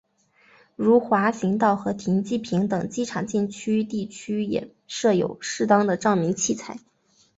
[0.75, 6.79] 如滑行道和停机坪等机场禁区地区也设有适当的照明器材。